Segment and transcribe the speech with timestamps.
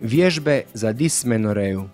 [0.00, 1.84] Vježbe za dismenoreju.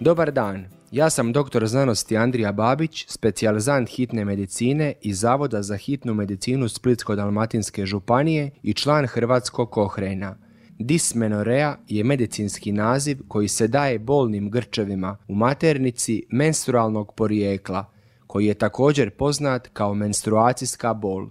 [0.00, 6.14] Dobar dan, ja sam doktor znanosti Andrija Babić, specijalizant hitne medicine i Zavoda za hitnu
[6.14, 10.36] medicinu Splitsko-dalmatinske županije i član Hrvatskog kohrena.
[10.78, 17.84] Dismenorea je medicinski naziv koji se daje bolnim grčevima u maternici menstrualnog porijekla,
[18.26, 21.28] koji je također poznat kao menstruacijska bol.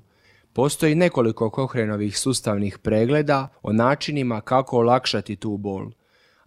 [0.54, 5.92] Postoji nekoliko kohrenovih sustavnih pregleda o načinima kako olakšati tu bol,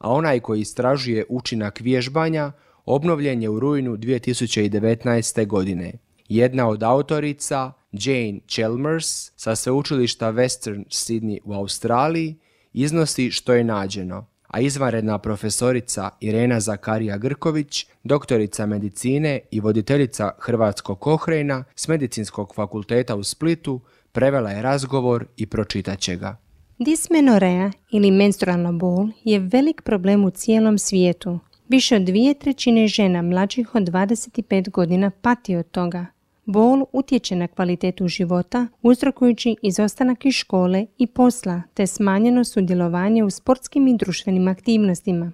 [0.04, 2.52] a onaj koji istražuje učinak vježbanja
[2.84, 5.46] obnovljen je u rujnu 2019.
[5.46, 5.92] godine.
[6.28, 12.36] Jedna od autorica, Jane Chalmers, sa sveučilišta Western Sydney u Australiji,
[12.72, 21.00] iznosi što je nađeno, a izvanredna profesorica Irena Zakarija Grković, doktorica medicine i voditeljica Hrvatskog
[21.00, 23.80] kohrejna s Medicinskog fakulteta u Splitu,
[24.12, 26.43] prevela je razgovor i pročitat će ga.
[26.78, 31.38] Dismenorea ili menstrualna bol je velik problem u cijelom svijetu.
[31.68, 36.06] Više od dvije trećine žena mlađih od 25 godina pati od toga.
[36.45, 43.30] Bol utječe na kvalitetu života, uzrokujući izostanak iz škole i posla, te smanjeno sudjelovanje u
[43.30, 45.32] sportskim i društvenim aktivnostima.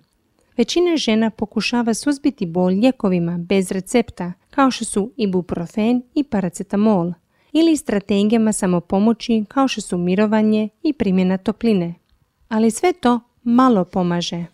[0.56, 7.12] Većina žena pokušava suzbiti bol lijekovima bez recepta, kao što su ibuprofen i paracetamol,
[7.52, 11.94] ili strategijama samopomoći kao što su mirovanje i primjena topline.
[12.48, 14.44] Ali sve to malo pomaže.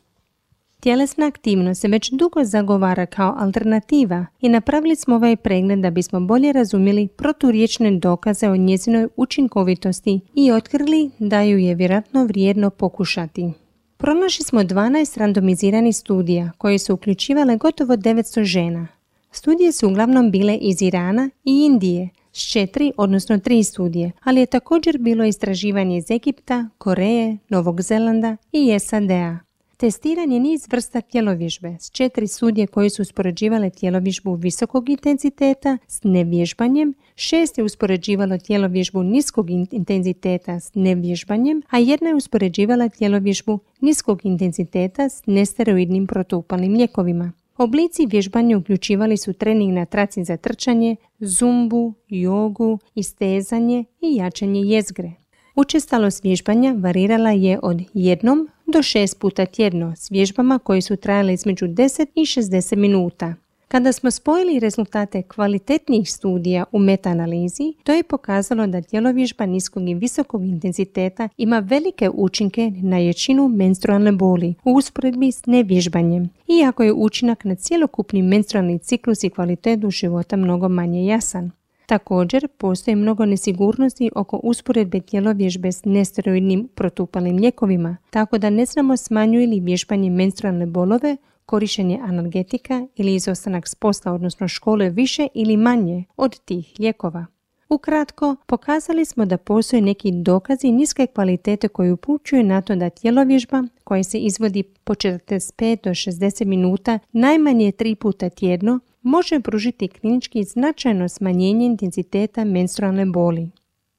[0.80, 6.20] Tjelesna aktivnost se već dugo zagovara kao alternativa i napravili smo ovaj pregled da bismo
[6.20, 13.52] bolje razumjeli proturječne dokaze o njezinoj učinkovitosti i otkrili da ju je vjerojatno vrijedno pokušati.
[13.96, 18.88] Pronašli smo 12 randomiziranih studija koje su uključivale gotovo 900 žena.
[19.30, 24.46] Studije su uglavnom bile iz Irana i Indije, s četiri, odnosno tri studije, ali je
[24.46, 29.38] također bilo istraživanje iz Egipta, Koreje, Novog Zelanda i SAD-a.
[29.76, 36.00] Testiran je niz vrsta tjelovježbe s četiri studije koje su uspoređivale tjelovježbu visokog intenziteta s
[36.04, 44.26] nevježbanjem, šest je uspoređivalo tjelovježbu niskog intenziteta s nevježbanjem, a jedna je uspoređivala tjelovježbu niskog
[44.26, 47.32] intenziteta s nesteroidnim protupalnim lijekovima.
[47.56, 55.12] Oblici vježbanja uključivali su trening na traci za trčanje, zumbu, jogu, istezanje i jačanje jezgre.
[55.54, 61.34] Učestalost vježbanja varirala je od jednom do šest puta tjedno s vježbama koje su trajale
[61.34, 63.34] između 10 i 60 minuta.
[63.68, 69.94] Kada smo spojili rezultate kvalitetnijih studija u metaanalizi, to je pokazalo da tjelovježba niskog i
[69.94, 76.92] visokog intenziteta ima velike učinke na ječinu menstrualne boli u usporedbi s nevježbanjem, iako je
[76.92, 81.50] učinak na cjelokupni menstrualni ciklus i kvalitetu života mnogo manje jasan.
[81.86, 88.96] Također, postoji mnogo nesigurnosti oko usporedbe tjelovježbe s nesteroidnim protupalim lijekovima, tako da ne znamo
[88.96, 95.56] smanjuju li vježbanje menstrualne bolove, korištenje analgetika ili izostanak s posla, odnosno škole više ili
[95.56, 97.26] manje od tih lijekova.
[97.68, 103.64] Ukratko, pokazali smo da postoje neki dokazi niske kvalitete koji upućuju na to da tjelovježba
[103.84, 110.44] koja se izvodi po 45 do 60 minuta najmanje tri puta tjedno može pružiti klinički
[110.44, 113.50] značajno smanjenje intenziteta menstrualne boli.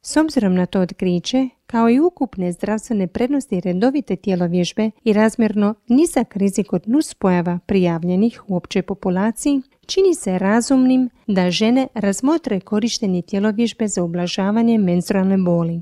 [0.02, 6.36] S obzirom na to otkriće, kao i ukupne zdravstvene prednosti redovite tjelovježbe i razmjerno nizak
[6.36, 13.88] rizik od nuspojava prijavljenih u općoj populaciji, čini se razumnim da žene razmotre korištenje tjelovježbe
[13.88, 15.82] za ublažavanje menstrualne boli.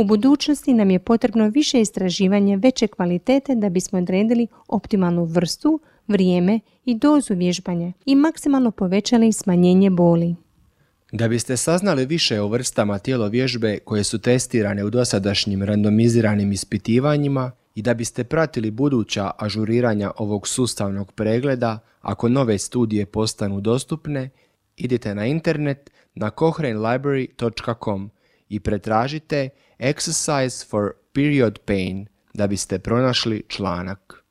[0.00, 6.60] U budućnosti nam je potrebno više istraživanja veće kvalitete da bismo odredili optimalnu vrstu, vrijeme
[6.84, 10.34] i dozu vježbanja i maksimalno povećali smanjenje boli.
[11.12, 17.82] Da biste saznali više o vrstama tjelovježbe koje su testirane u dosadašnjim randomiziranim ispitivanjima i
[17.82, 24.30] da biste pratili buduća ažuriranja ovog sustavnog pregleda, ako nove studije postanu dostupne,
[24.76, 28.10] idite na internet na cochranelibrary.com
[28.50, 29.48] i pretražite
[29.78, 34.24] Exercise for Period Pain da biste pronašli članak.